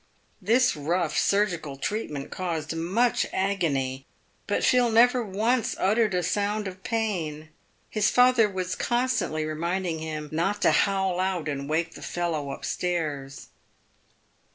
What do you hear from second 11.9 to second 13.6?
the fellow up stairs."